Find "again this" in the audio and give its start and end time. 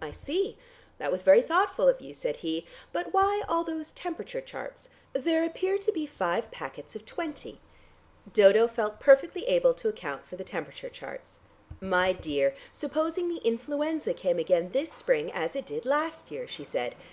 14.38-14.92